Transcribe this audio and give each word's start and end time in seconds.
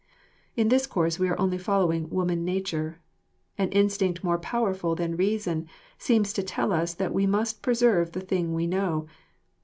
In 0.55 0.69
this 0.69 0.87
course 0.87 1.19
we 1.19 1.29
are 1.29 1.39
only 1.39 1.59
following 1.59 2.09
woman 2.09 2.43
nature. 2.43 2.99
An 3.59 3.69
instinct 3.69 4.23
more 4.23 4.39
powerful 4.39 4.95
than 4.95 5.15
reason 5.15 5.67
seems 5.99 6.33
to 6.33 6.41
tell 6.41 6.71
us 6.73 6.95
that 6.95 7.13
we 7.13 7.27
must 7.27 7.61
preserve 7.61 8.13
the 8.13 8.21
thing 8.21 8.51
we 8.55 8.65
know. 8.65 9.05